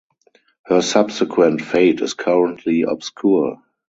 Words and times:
Her 0.65 0.81
subsequent 0.81 1.61
fate 1.61 2.01
is 2.01 2.15
currently 2.15 2.81
obscure. 2.81 3.61